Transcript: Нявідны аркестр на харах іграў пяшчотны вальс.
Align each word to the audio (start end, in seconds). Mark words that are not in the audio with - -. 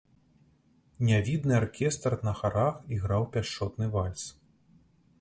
Нявідны 1.09 1.53
аркестр 1.59 2.11
на 2.31 2.35
харах 2.41 2.73
іграў 2.99 3.31
пяшчотны 3.37 3.95
вальс. 3.99 4.29